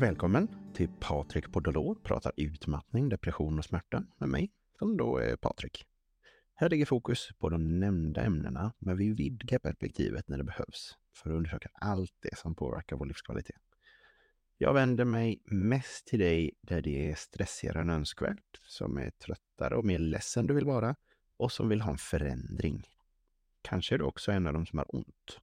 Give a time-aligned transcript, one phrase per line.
[0.00, 5.84] Välkommen till Patrik Podolor pratar utmattning, depression och smärta med mig, som då är Patrik.
[6.54, 11.30] Här ligger fokus på de nämnda ämnena, men vi vidgar perspektivet när det behövs för
[11.30, 13.60] att undersöka allt det som påverkar vår livskvalitet.
[14.58, 19.76] Jag vänder mig mest till dig där det är stressigare än önskvärt, som är tröttare
[19.76, 20.96] och mer ledsen du vill vara
[21.36, 22.86] och som vill ha en förändring.
[23.62, 25.40] Kanske är du också en av dem som har ont.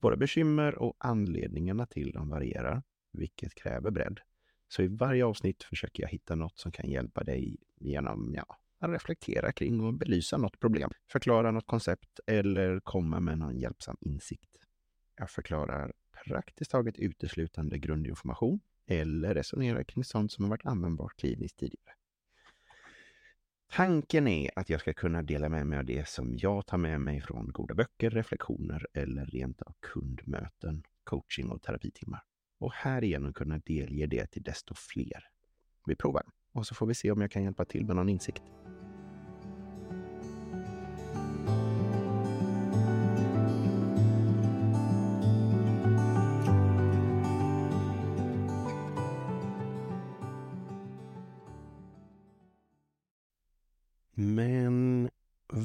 [0.00, 2.82] Våra bekymmer och anledningarna till dem varierar,
[3.14, 4.20] vilket kräver bredd.
[4.68, 8.90] Så i varje avsnitt försöker jag hitta något som kan hjälpa dig genom ja, att
[8.90, 14.56] reflektera kring och belysa något problem, förklara något koncept eller komma med någon hjälpsam insikt.
[15.16, 15.92] Jag förklarar
[16.24, 21.94] praktiskt taget uteslutande grundinformation eller resonerar kring sånt som har varit användbart kliniskt tidigare.
[23.72, 27.00] Tanken är att jag ska kunna dela med mig av det som jag tar med
[27.00, 32.22] mig från goda böcker, reflektioner eller rent av kundmöten, coaching och terapitimmar.
[32.64, 35.28] Och härigenom kunna delge det till desto fler.
[35.86, 38.42] Vi provar och så får vi se om jag kan hjälpa till med någon insikt.
[54.14, 55.10] Men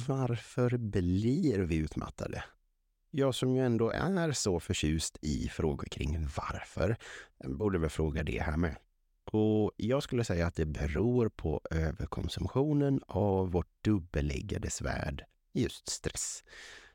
[0.07, 2.43] varför blir vi utmattade?
[3.11, 6.97] Jag som ju ändå är så förtjust i frågor kring varför,
[7.43, 8.75] borde väl fråga det här med.
[9.31, 16.43] Och jag skulle säga att det beror på överkonsumtionen av vårt dubbeläggade svärd, just stress.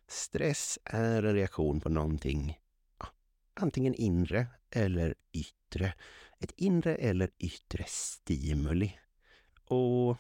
[0.09, 2.59] Stress är en reaktion på någonting,
[2.99, 3.07] ja,
[3.55, 5.95] antingen inre eller yttre.
[6.41, 8.99] Ett inre eller yttre stimuli.
[9.65, 10.17] Och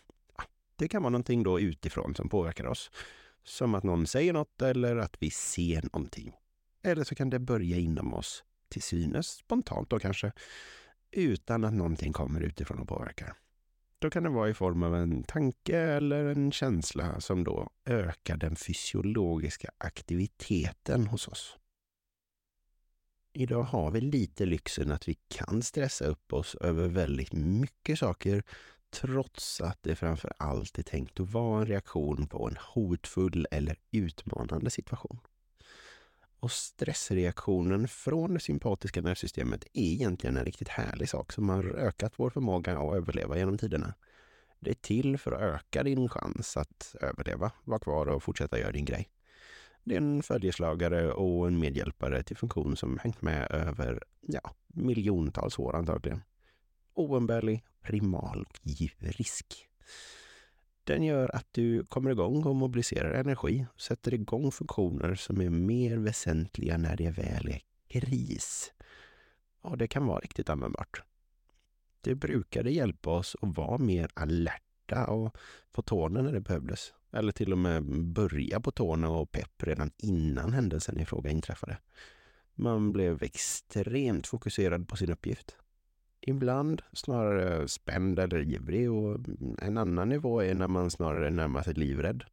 [0.77, 2.91] det kan vara någonting då utifrån som påverkar oss.
[3.45, 6.33] Som att någon säger något eller att vi ser någonting.
[6.83, 10.33] Eller så kan det börja inom oss, till synes spontant då kanske,
[11.11, 13.36] utan att någonting kommer utifrån och påverkar.
[13.98, 18.36] Då kan det vara i form av en tanke eller en känsla som då ökar
[18.36, 21.58] den fysiologiska aktiviteten hos oss.
[23.33, 28.42] Idag har vi lite lyxen att vi kan stressa upp oss över väldigt mycket saker
[28.95, 33.77] trots att det framför allt är tänkt att vara en reaktion på en hotfull eller
[33.91, 35.21] utmanande situation.
[36.41, 42.13] Och stressreaktionen från det sympatiska nervsystemet är egentligen en riktigt härlig sak som har ökat
[42.17, 43.95] vår förmåga att överleva genom tiderna.
[44.61, 48.73] Det är till för att öka din chans att överleva, vara kvar och fortsätta göra
[48.73, 49.09] din grej.
[49.85, 55.59] Det är en följeslagare och en medhjälpare till funktion som hängt med över ja, miljontals
[55.59, 56.23] år antagligen.
[56.95, 59.69] Oumbärlig, primal djurisk.
[60.85, 65.97] Den gör att du kommer igång och mobiliserar energi sätter igång funktioner som är mer
[65.97, 68.73] väsentliga när det väl är kris.
[69.61, 71.03] Och det kan vara riktigt användbart.
[72.01, 75.37] Det brukade hjälpa oss att vara mer alerta och
[75.73, 76.93] på tårna när det behövdes.
[77.13, 81.79] Eller till och med börja på tårna och pepp redan innan händelsen i fråga inträffade.
[82.55, 85.57] Man blev extremt fokuserad på sin uppgift.
[86.27, 89.18] Ibland snarare spänd eller ivrig och
[89.58, 92.24] en annan nivå är när man snarare närmar sig livrädd.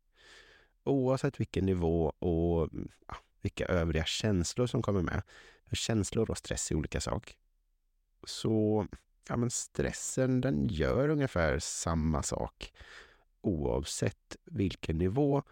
[0.83, 2.69] Oavsett vilken nivå och
[3.07, 5.21] ja, vilka övriga känslor som kommer med.
[5.65, 7.37] För känslor och stress är olika sak.
[8.23, 8.87] Så
[9.29, 12.73] ja, men stressen den gör ungefär samma sak
[13.41, 15.43] oavsett vilken nivå.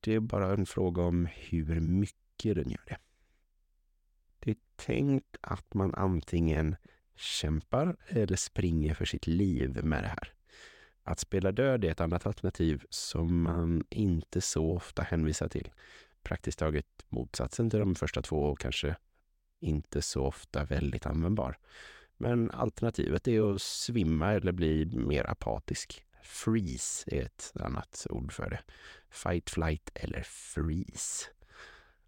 [0.00, 2.98] Det är bara en fråga om hur mycket den gör det.
[4.38, 6.76] Det är tänkt att man antingen
[7.16, 10.32] kämpar eller springer för sitt liv med det här.
[11.02, 15.70] Att spela död är ett annat alternativ som man inte så ofta hänvisar till.
[16.22, 18.96] Praktiskt taget motsatsen till de första två och kanske
[19.60, 21.58] inte så ofta väldigt användbar.
[22.16, 26.04] Men alternativet är att svimma eller bli mer apatisk.
[26.22, 28.60] Freeze är ett annat ord för det.
[29.10, 31.26] Fight, flight eller freeze.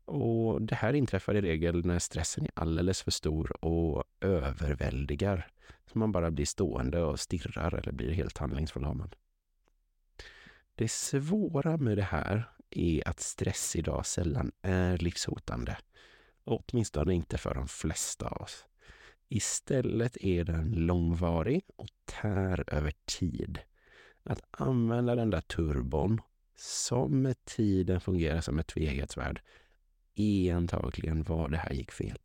[0.08, 5.46] Och det här inträffar i regel när stressen är alldeles för stor och överväldigar.
[5.92, 9.16] Så man bara blir stående och stirrar eller blir helt handlingsförlamad.
[10.74, 15.76] Det svåra med det här är att stress idag sällan är livshotande.
[16.44, 18.64] Åtminstone inte för de flesta av oss.
[19.28, 23.58] Istället är den långvarig och tär över tid.
[24.22, 26.20] Att använda den där turbon
[26.56, 29.10] som med tiden fungerar som ett tveeggat
[30.18, 32.18] är antagligen var det här gick fel.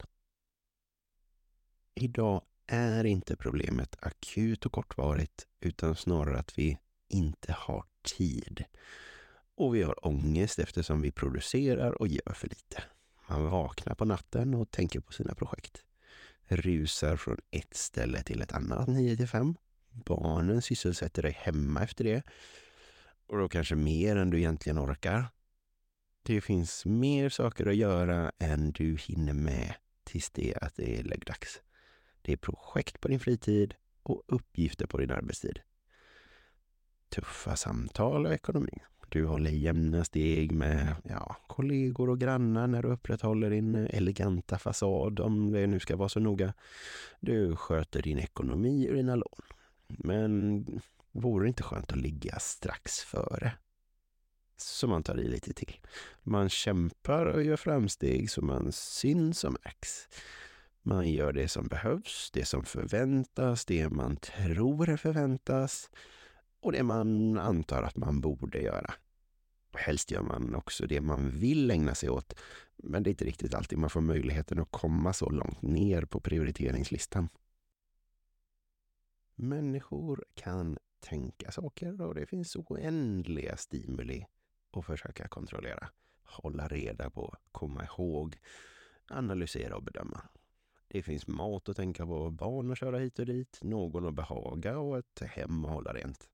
[1.96, 8.64] Idag är inte problemet akut och kortvarigt utan snarare att vi inte har tid.
[9.56, 12.84] Och vi har ångest eftersom vi producerar och gör för lite.
[13.30, 15.84] Man vaknar på natten och tänker på sina projekt.
[16.48, 19.56] rusar från ett ställe till ett annat 9 till 5.
[19.92, 22.24] Barnen sysselsätter dig hemma efter det.
[23.28, 25.26] Och då kanske mer än du egentligen orkar.
[26.26, 29.74] Det finns mer saker att göra än du hinner med
[30.04, 31.62] tills det att det är läggdags.
[32.22, 35.60] Det är projekt på din fritid och uppgifter på din arbetstid.
[37.10, 38.80] Tuffa samtal och ekonomi.
[39.10, 45.20] Du håller jämna steg med ja, kollegor och grannar när du upprätthåller din eleganta fasad,
[45.20, 46.54] om det nu ska vara så noga.
[47.20, 49.42] Du sköter din ekonomi och dina lån.
[49.88, 50.66] Men
[51.12, 53.52] vore det inte skönt att ligga strax före?
[54.58, 55.80] Så man tar i lite till.
[56.24, 60.08] Man kämpar och gör framsteg så man syns och märks.
[60.82, 65.90] Man gör det som behövs, det som förväntas, det man tror förväntas
[66.60, 68.94] och det man antar att man borde göra.
[69.74, 72.40] Helst gör man också det man vill ägna sig åt,
[72.76, 76.20] men det är inte riktigt alltid man får möjligheten att komma så långt ner på
[76.20, 77.30] prioriteringslistan.
[79.36, 84.26] Människor kan tänka saker och det finns oändliga stimuli
[84.78, 85.90] och försöka kontrollera,
[86.24, 88.38] hålla reda på, komma ihåg,
[89.08, 90.22] analysera och bedöma.
[90.88, 94.78] Det finns mat att tänka på, barn att köra hit och dit, någon att behaga
[94.78, 96.30] och ett hem att hålla rent.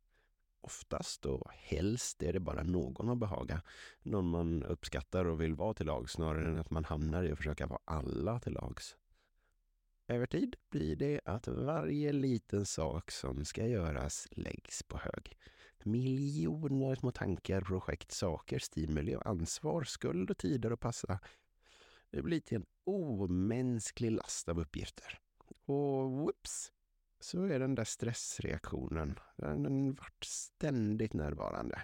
[0.61, 3.61] Oftast och helst är det bara någon att behaga.
[4.03, 7.37] Någon man uppskattar och vill vara till lag snarare än att man hamnar i att
[7.37, 8.95] försöka vara alla till lags.
[10.07, 15.37] Över tid blir det att varje liten sak som ska göras läggs på hög.
[15.85, 21.19] Miljoner små tankar, projekt, saker, stimuli och ansvar, skuld och tider att passa.
[22.11, 25.19] Det blir till en omänsklig last av uppgifter.
[25.65, 26.71] Och whoops,
[27.19, 31.81] så är den där stressreaktionen, den vart ständigt närvarande.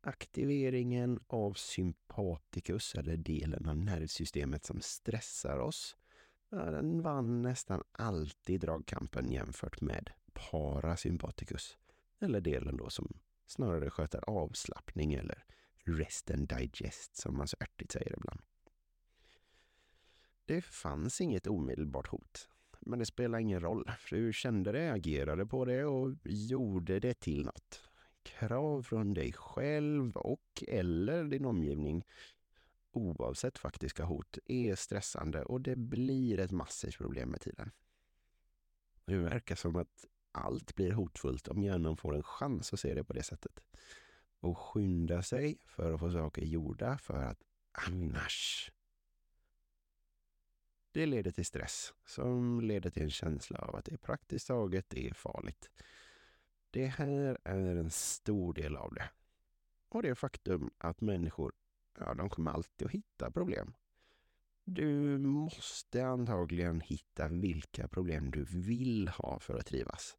[0.00, 5.96] Aktiveringen av sympaticus, eller delen av nervsystemet som stressar oss,
[6.50, 11.76] den vann nästan alltid dragkampen jämfört med parasympaticus,
[12.20, 15.44] eller delen då som snarare sköter avslappning eller
[15.84, 18.40] rest and digest som man så ärtigt säger ibland.
[20.44, 22.48] Det fanns inget omedelbart hot.
[22.80, 27.20] Men det spelar ingen roll, för du kände det, agerade på det och gjorde det
[27.20, 27.82] till något.
[28.22, 32.04] Krav från dig själv och eller din omgivning
[32.90, 37.70] oavsett faktiska hot är stressande och det blir ett massivt problem med tiden.
[39.04, 40.06] Det verkar som att
[40.38, 43.60] allt blir hotfullt om hjärnan får en chans att se det på det sättet.
[44.40, 47.42] Och skynda sig för att få saker gjorda för att
[47.72, 48.70] annars
[50.92, 54.90] det leder till stress som leder till en känsla av att det är praktiskt taget
[54.90, 55.70] det är farligt.
[56.70, 59.10] Det här är en stor del av det.
[59.88, 61.52] Och det faktum att människor,
[61.98, 63.74] ja, de kommer alltid att hitta problem.
[64.64, 70.16] Du måste antagligen hitta vilka problem du vill ha för att trivas.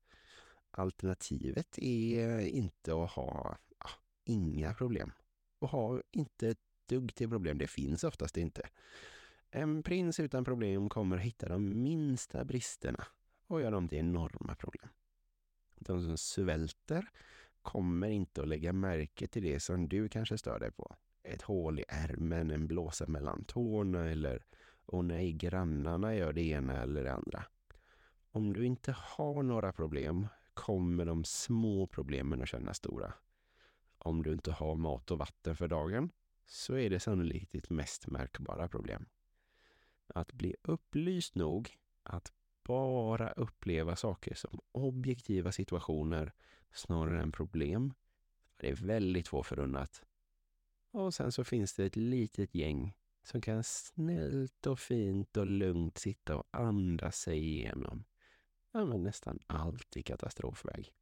[0.80, 3.90] Alternativet är eh, inte att ha ja,
[4.26, 5.12] inga problem.
[5.60, 8.70] Och ha inte ett dugg till problem, det finns oftast inte.
[9.52, 13.06] En prins utan problem kommer hitta de minsta bristerna
[13.48, 14.90] och göra dem till enorma problem.
[15.76, 17.10] De som svälter
[17.62, 20.96] kommer inte att lägga märke till det som du kanske stör dig på.
[21.24, 24.46] Ett hål i ärmen, en blåsa mellan tårna eller
[24.86, 27.44] och nej, grannarna gör det ena eller det andra.
[28.32, 30.28] Om du inte har några problem
[30.60, 33.14] kommer de små problemen att kännas stora.
[33.98, 36.10] Om du inte har mat och vatten för dagen
[36.46, 39.06] så är det sannolikt ditt mest märkbara problem.
[40.08, 46.34] Att bli upplyst nog att bara uppleva saker som objektiva situationer
[46.72, 47.94] snarare än problem.
[48.58, 50.04] Det är väldigt få förunnat.
[50.92, 55.98] Och sen så finns det ett litet gäng som kan snällt och fint och lugnt
[55.98, 58.04] sitta och andas sig igenom
[58.72, 60.94] ja, men nästan allt i katastrofväg.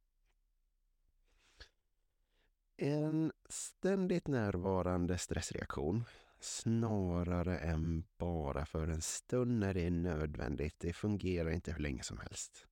[2.76, 6.04] En ständigt närvarande stressreaktion
[6.40, 10.74] snarare än bara för en stund när det är nödvändigt.
[10.78, 12.66] Det fungerar inte hur länge som helst.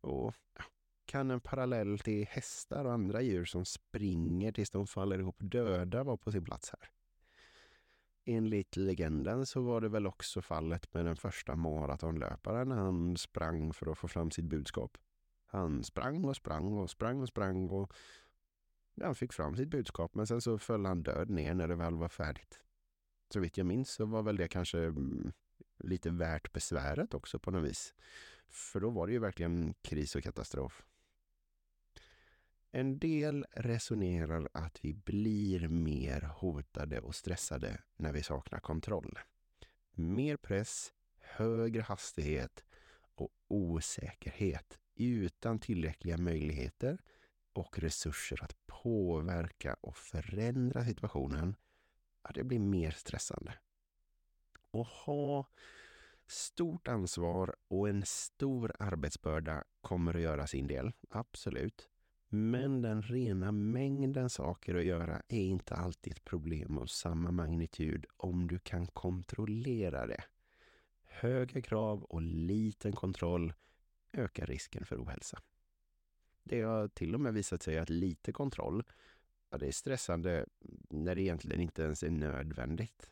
[0.00, 0.34] Och
[1.04, 6.04] kan en parallell till hästar och andra djur som springer tills de faller ihop döda
[6.04, 6.97] vara på sin plats här?
[8.30, 12.70] Enligt legenden så var det väl också fallet med den första maratonlöparen.
[12.70, 14.98] Han sprang för att få fram sitt budskap.
[15.46, 17.92] Han sprang och sprang och sprang och sprang och
[19.02, 21.94] han fick fram sitt budskap men sen så föll han död ner när det väl
[21.94, 22.60] var färdigt
[23.32, 25.32] så vitt jag minns så var väl det kanske mm,
[25.78, 27.94] lite värt besväret också på något vis.
[28.48, 30.86] För då var det ju verkligen kris och katastrof.
[32.70, 39.18] En del resonerar att vi blir mer hotade och stressade när vi saknar kontroll.
[39.92, 42.64] Mer press, högre hastighet
[43.14, 46.98] och osäkerhet utan tillräckliga möjligheter
[47.52, 51.56] och resurser att påverka och förändra situationen,
[52.22, 53.54] ja, det blir mer stressande.
[54.70, 55.48] Och ha
[56.26, 61.88] stort ansvar och en stor arbetsbörda kommer att göra sin del, absolut.
[62.28, 68.06] Men den rena mängden saker att göra är inte alltid ett problem av samma magnitud
[68.16, 70.24] om du kan kontrollera det.
[71.02, 73.52] Höga krav och liten kontroll
[74.12, 75.42] ökar risken för ohälsa.
[76.42, 78.82] Det har till och med visat sig att lite kontroll,
[79.50, 80.46] ja, det är stressande
[80.90, 83.10] när det egentligen inte ens är nödvändigt.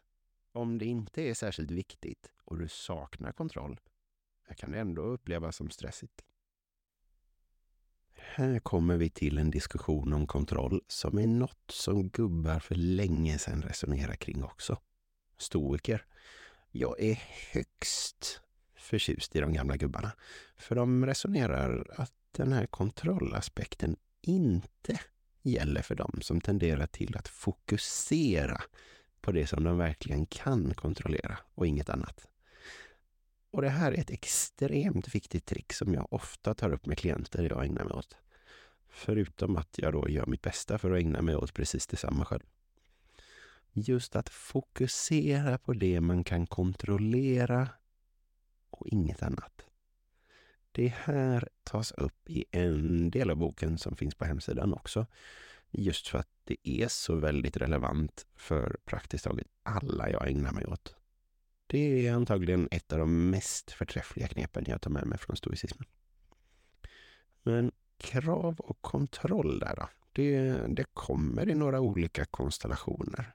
[0.52, 3.80] Om det inte är särskilt viktigt och du saknar kontroll,
[4.56, 6.25] kan det ändå upplevas som stressigt.
[8.34, 13.38] Här kommer vi till en diskussion om kontroll som är något som gubbar för länge
[13.38, 14.78] sedan resonerar kring också.
[15.38, 16.04] Stoiker.
[16.70, 18.40] Jag är högst
[18.76, 20.12] förtjust i de gamla gubbarna.
[20.56, 25.00] För de resonerar att den här kontrollaspekten inte
[25.42, 28.62] gäller för dem som tenderar till att fokusera
[29.20, 32.28] på det som de verkligen kan kontrollera och inget annat.
[33.50, 37.48] Och det här är ett extremt viktigt trick som jag ofta tar upp med klienter
[37.50, 38.16] jag ägnar mig åt.
[38.88, 42.42] Förutom att jag då gör mitt bästa för att ägna mig åt precis detsamma själv.
[43.72, 47.68] Just att fokusera på det man kan kontrollera
[48.70, 49.66] och inget annat.
[50.72, 55.06] Det här tas upp i en del av boken som finns på hemsidan också.
[55.70, 60.66] Just för att det är så väldigt relevant för praktiskt taget alla jag ägnar mig
[60.66, 60.96] åt.
[61.66, 65.88] Det är antagligen ett av de mest förträffliga knepen jag tar med mig från stoicismen.
[67.42, 69.88] Men krav och kontroll där då?
[70.12, 73.32] Det, det kommer i några olika konstellationer.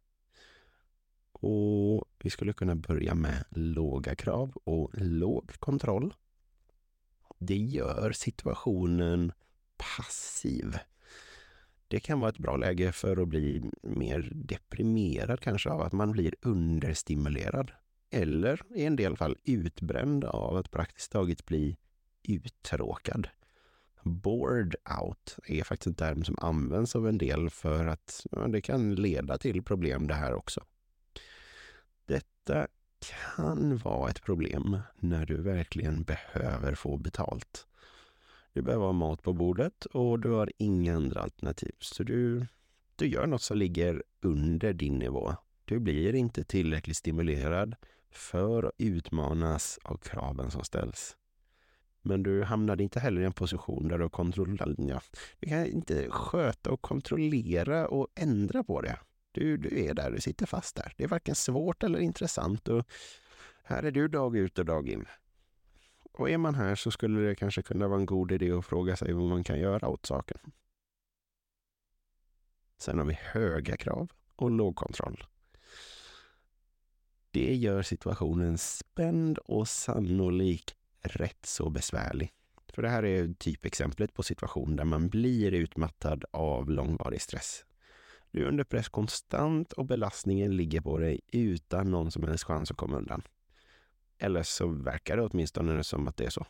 [1.31, 6.13] Och vi skulle kunna börja med låga krav och låg kontroll.
[7.39, 9.31] Det gör situationen
[9.77, 10.77] passiv.
[11.88, 16.11] Det kan vara ett bra läge för att bli mer deprimerad kanske av att man
[16.11, 17.71] blir understimulerad.
[18.13, 21.77] Eller i en del fall utbränd av att praktiskt taget bli
[22.27, 23.27] uttråkad.
[24.03, 28.61] Bored out är faktiskt en term som används av en del för att ja, det
[28.61, 30.63] kan leda till problem det här också.
[32.05, 32.67] Detta
[32.99, 37.67] kan vara ett problem när du verkligen behöver få betalt.
[38.53, 41.75] Du behöver ha mat på bordet och du har inga andra alternativ.
[41.79, 42.45] Så du,
[42.95, 45.35] du gör något som ligger under din nivå.
[45.65, 47.75] Du blir inte tillräckligt stimulerad
[48.11, 51.17] för att utmanas av kraven som ställs.
[52.01, 55.01] Men du hamnade inte heller i en position där du, kontrollerar, ja,
[55.39, 58.99] du kan inte sköta och kontrollera och ändra på det.
[59.31, 60.93] Du, du är där, du sitter fast där.
[60.97, 62.67] Det är varken svårt eller intressant.
[62.67, 62.85] Och
[63.63, 65.05] här är du dag ut och dag in.
[66.13, 68.95] Och är man här så skulle det kanske kunna vara en god idé att fråga
[68.95, 70.37] sig vad man kan göra åt saken.
[72.77, 75.23] Sen har vi höga krav och låg kontroll.
[77.33, 82.31] Det gör situationen spänd och sannolikt rätt så besvärlig.
[82.73, 87.65] För det här är typexemplet på situation där man blir utmattad av långvarig stress.
[88.31, 92.71] Du är under press konstant och belastningen ligger på dig utan någon som helst chans
[92.71, 93.21] att komma undan.
[94.17, 96.45] Eller så verkar det åtminstone som att det är så.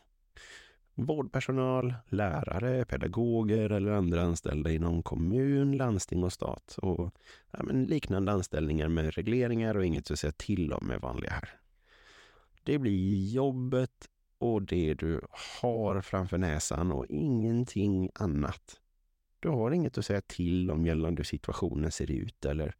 [0.94, 7.14] Vårdpersonal, lärare, pedagoger eller andra anställda inom kommun, landsting och stat och
[7.50, 11.48] ja, liknande anställningar med regleringar och inget att säga till om är vanliga här.
[12.62, 14.08] Det blir jobbet
[14.38, 15.20] och det du
[15.62, 18.80] har framför näsan och ingenting annat.
[19.40, 22.74] Du har inget att säga till om gällande hur situationen ser ut eller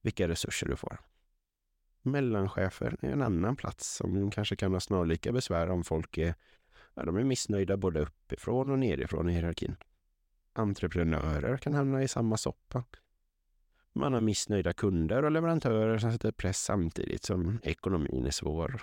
[0.00, 0.98] vilka resurser du får.
[2.02, 6.34] Mellanchefer är en annan plats som kanske kan ha snarlika besvär om folk är,
[6.94, 9.76] ja, de är missnöjda både uppifrån och nerifrån i hierarkin.
[10.52, 12.84] Entreprenörer kan hamna i samma soppa.
[13.92, 18.82] Man har missnöjda kunder och leverantörer som sätter press samtidigt som ekonomin är svår.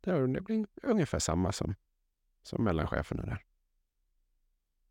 [0.00, 1.74] Det blir ungefär samma som,
[2.42, 3.44] som mellancheferna där.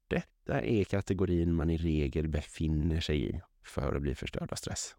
[0.07, 4.95] Detta är kategorin man i regel befinner sig i för att bli förstörd av stress.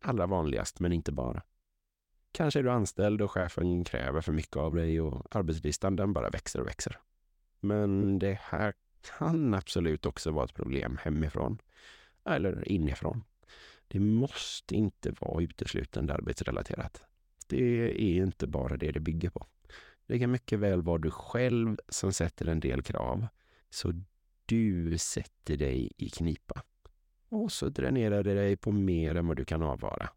[0.00, 1.42] Allra vanligast, men inte bara.
[2.32, 6.30] Kanske är du anställd och chefen kräver för mycket av dig och arbetslistan den bara
[6.30, 6.98] växer och växer.
[7.60, 8.74] Men det här
[9.18, 11.58] kan absolut också vara ett problem hemifrån
[12.24, 13.24] eller inifrån.
[13.88, 17.02] Det måste inte vara uteslutande arbetsrelaterat.
[17.46, 19.46] Det är inte bara det det bygger på.
[20.06, 23.26] Det kan mycket väl vara du själv som sätter en del krav.
[23.70, 23.92] Så
[24.46, 26.62] du sätter dig i knipa.
[27.28, 30.08] Och så dränerar det dig på mer än vad du kan avvara.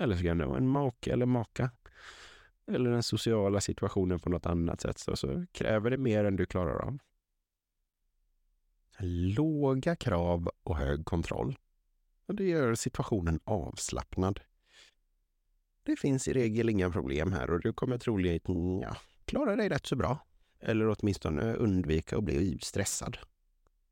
[0.00, 1.70] Eller så kan det vara en make eller maka.
[2.66, 6.46] eller den sociala situationen på något annat sätt så, så kräver det mer än du
[6.46, 6.98] klarar av.
[9.36, 11.58] Låga krav och hög kontroll.
[12.26, 14.40] Och det gör situationen avslappnad.
[15.82, 19.86] Det finns i regel inga problem här och du kommer troligen ja, klara dig rätt
[19.86, 20.18] så bra.
[20.60, 23.18] Eller åtminstone undvika att bli stressad.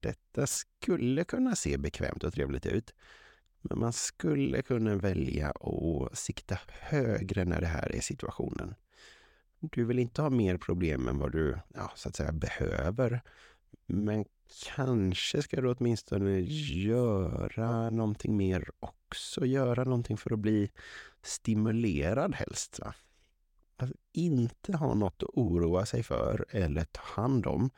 [0.01, 2.95] Detta skulle kunna se bekvämt och trevligt ut.
[3.71, 8.75] Men man skulle kunna välja att sikta högre när det här är situationen.
[9.61, 13.21] Du vill inte ha mer problem än vad du ja, så att säga behöver.
[13.87, 14.25] Men
[14.75, 19.47] kanske ska du åtminstone göra någonting mer också.
[19.47, 20.71] Göra någonting för att bli
[21.23, 22.81] stimulerad helst.
[22.81, 22.95] Va?
[23.77, 27.71] Att inte ha något att oroa sig för eller ta hand om.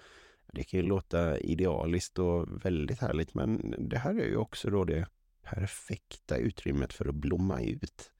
[0.52, 4.84] Det kan ju låta idealiskt och väldigt härligt men det här är ju också då
[4.84, 5.06] det
[5.50, 8.12] perfekta utrymmet för att blomma ut.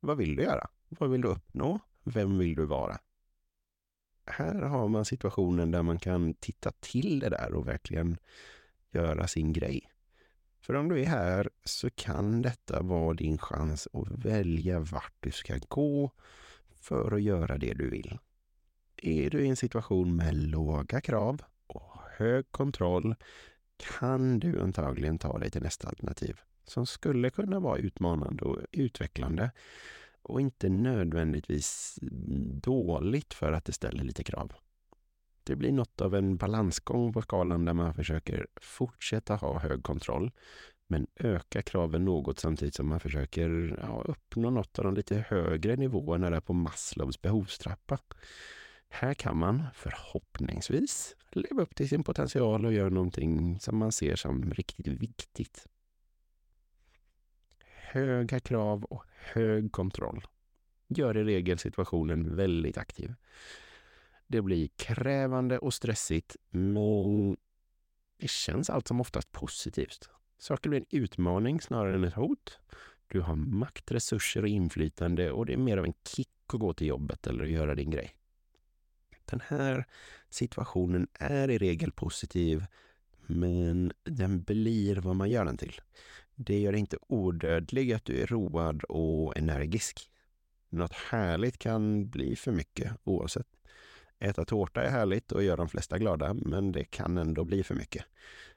[0.00, 0.68] Vad vill du göra?
[0.88, 1.78] Vad vill du uppnå?
[2.04, 2.98] Vem vill du vara?
[4.26, 8.16] Här har man situationen där man kan titta till det där och verkligen
[8.90, 9.90] göra sin grej.
[10.60, 15.30] För om du är här så kan detta vara din chans att välja vart du
[15.30, 16.10] ska gå
[16.74, 18.18] för att göra det du vill.
[18.96, 23.14] Är du i en situation med låga krav och hög kontroll
[23.76, 29.50] kan du antagligen ta dig till nästa alternativ som skulle kunna vara utmanande och utvecklande
[30.22, 31.98] och inte nödvändigtvis
[32.62, 34.52] dåligt för att det ställer lite krav.
[35.44, 40.30] Det blir något av en balansgång på skalan där man försöker fortsätta ha hög kontroll
[40.86, 45.76] men öka kraven något samtidigt som man försöker ja, uppnå något av de lite högre
[45.76, 47.98] nivåerna där på Maslows behovstrappa.
[48.88, 54.16] Här kan man förhoppningsvis leva upp till sin potential och göra någonting som man ser
[54.16, 55.66] som riktigt viktigt
[57.92, 60.26] höga krav och hög kontroll
[60.88, 63.14] gör i regel situationen väldigt aktiv.
[64.26, 67.36] Det blir krävande och stressigt, men
[68.18, 70.08] det känns allt som oftast positivt.
[70.38, 72.58] Saker blir en utmaning snarare än ett hot.
[73.08, 76.74] Du har makt, resurser och inflytande och det är mer av en kick att gå
[76.74, 78.16] till jobbet eller göra din grej.
[79.24, 79.84] Den här
[80.30, 82.64] situationen är i regel positiv,
[83.26, 85.80] men den blir vad man gör den till.
[86.46, 90.10] Det gör dig inte odödlig att du är road och energisk.
[90.68, 93.46] Något härligt kan bli för mycket oavsett.
[94.18, 97.74] Äta tårta är härligt och gör de flesta glada, men det kan ändå bli för
[97.74, 98.04] mycket.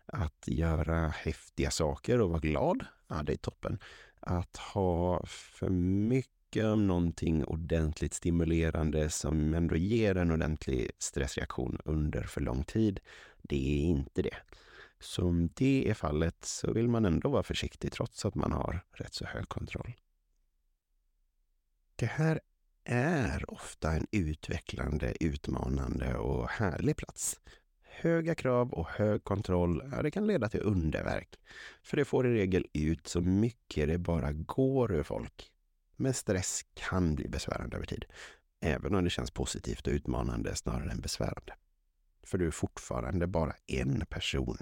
[0.06, 3.80] Att göra häftiga saker och vara glad, ja det är toppen.
[4.20, 12.24] Att ha för mycket av någonting ordentligt stimulerande som ändå ger en ordentlig stressreaktion under
[12.24, 13.00] för lång tid,
[13.42, 14.38] det är inte det.
[15.06, 18.86] Så om det är fallet så vill man ändå vara försiktig trots att man har
[18.92, 19.94] rätt så hög kontroll.
[21.96, 22.40] Det här
[22.84, 27.40] är ofta en utvecklande, utmanande och härlig plats.
[27.84, 31.36] Höga krav och hög kontroll, ja, det kan leda till underverk.
[31.84, 35.52] För det får i regel ut så mycket det bara går ur folk.
[35.96, 38.06] Men stress kan bli besvärande över tid.
[38.62, 41.54] Även om det känns positivt och utmanande snarare än besvärande.
[42.24, 44.58] För du är fortfarande bara en person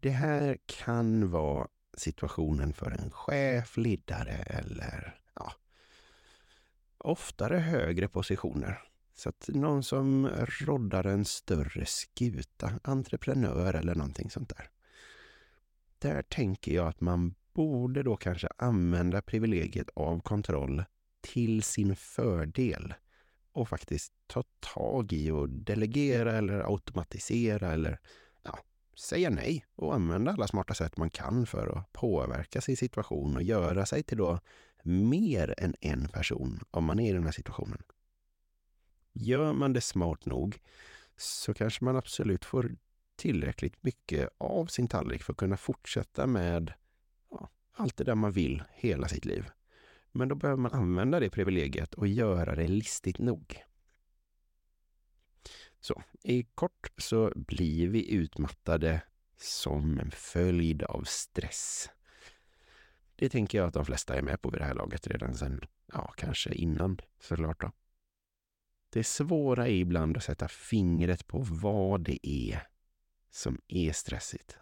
[0.00, 5.52] det här kan vara situationen för en chef, ledare eller ja,
[6.98, 8.82] oftare högre positioner.
[9.14, 10.28] Så att någon som
[10.60, 14.70] roddar en större skuta, entreprenör eller någonting sånt där.
[15.98, 20.84] Där tänker jag att man borde då kanske använda privilegiet av kontroll
[21.20, 22.94] till sin fördel
[23.52, 28.00] och faktiskt ta tag i och delegera eller automatisera eller
[29.00, 33.42] säga nej och använda alla smarta sätt man kan för att påverka sin situation och
[33.42, 34.38] göra sig till då
[34.82, 37.82] mer än en person om man är i den här situationen.
[39.12, 40.58] Gör man det smart nog
[41.16, 42.76] så kanske man absolut får
[43.16, 46.72] tillräckligt mycket av sin tallrik för att kunna fortsätta med
[47.30, 49.50] ja, allt det där man vill hela sitt liv.
[50.12, 53.62] Men då behöver man använda det privilegiet och göra det listigt nog.
[55.80, 59.02] Så i kort så blir vi utmattade
[59.36, 61.90] som en följd av stress.
[63.16, 65.60] Det tänker jag att de flesta är med på vid det här laget redan sen,
[65.92, 67.72] ja, kanske innan såklart då.
[68.90, 72.62] Det svåra är ibland att sätta fingret på vad det är
[73.30, 74.58] som är stressigt.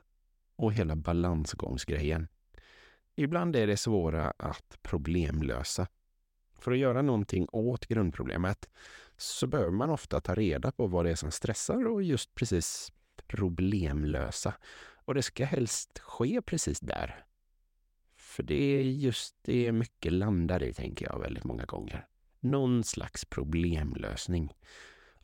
[0.56, 2.28] Och hela balansgångsgrejen.
[3.14, 5.88] Ibland är det svåra att problemlösa.
[6.58, 8.68] För att göra någonting åt grundproblemet
[9.18, 12.92] så behöver man ofta ta reda på vad det är som stressar och just precis
[13.26, 14.54] problemlösa.
[15.04, 17.24] Och det ska helst ske precis där.
[18.16, 22.06] För det är just det mycket landar i, tänker jag, väldigt många gånger.
[22.40, 24.54] någon slags problemlösning.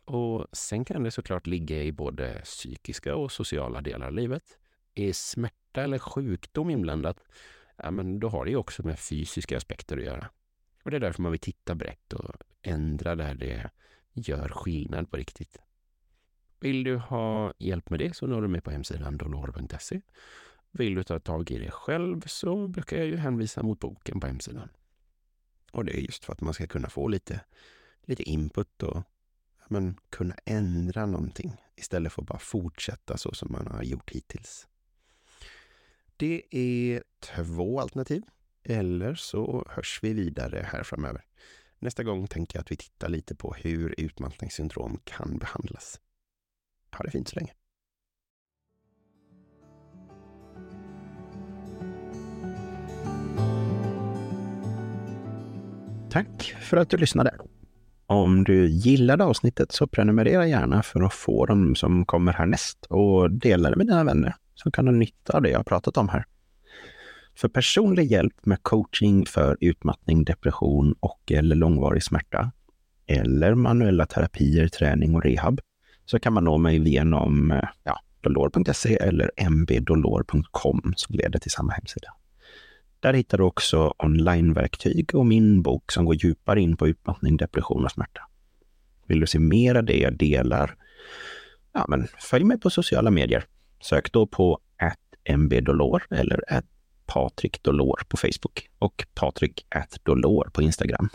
[0.05, 4.59] Och sen kan det såklart ligga i både psykiska och sociala delar av livet.
[4.95, 7.21] Är smärta eller sjukdom inblandat,
[7.77, 10.29] ja, men då har det också med fysiska aspekter att göra.
[10.85, 13.71] Och det är därför man vill titta brett och ändra där det
[14.15, 15.59] gör skillnad på riktigt.
[16.61, 20.01] Vill du ha hjälp med det så når du mig på hemsidan dolor.se.
[20.71, 24.27] Vill du ta tag i det själv så brukar jag ju hänvisa mot boken på
[24.27, 24.69] hemsidan.
[25.73, 27.41] Och det är just för att man ska kunna få lite,
[28.03, 29.03] lite input och
[29.69, 34.69] men, kunna ändra någonting istället för att bara fortsätta så som man har gjort hittills.
[36.17, 38.23] Det är två alternativ.
[38.63, 41.25] Eller så hörs vi vidare här framöver.
[41.85, 46.01] Nästa gång tänker jag att vi tittar lite på hur utmattningssyndrom kan behandlas.
[46.97, 47.53] Ha det fint så länge.
[56.11, 57.39] Tack för att du lyssnade.
[58.07, 63.31] Om du gillade avsnittet så prenumerera gärna för att få dem som kommer härnäst och
[63.31, 66.09] dela det med dina vänner som kan ha nytta av det jag har pratat om
[66.09, 66.25] här.
[67.37, 72.53] För personlig hjälp med coaching för utmattning, depression och eller långvarig smärta
[73.07, 75.61] eller manuella terapier, träning och rehab
[76.05, 81.73] så kan man nå mig genom eh, ja, dolor.se eller mbdolor.com som leder till samma
[81.73, 82.09] hemsida.
[83.01, 87.85] Där hittar du också onlineverktyg och min bok som går djupare in på utmattning, depression
[87.85, 88.21] och smärta.
[89.07, 90.77] Vill du se mer av det jag delar?
[91.73, 93.45] Ja, men följ mig på sociala medier.
[93.81, 94.59] Sök då på
[95.37, 96.41] mbdolor eller
[97.07, 99.67] Patrik Dolor på Facebook och Patrik
[100.03, 101.09] Dolor på Instagram.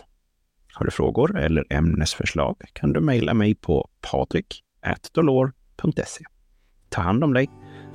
[0.72, 4.62] Har du frågor eller ämnesförslag kan du mejla mig på patrik
[5.12, 6.24] dolor.se.
[6.88, 7.50] Ta hand om dig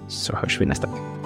[0.08, 1.25] så hörs vi nästa gång.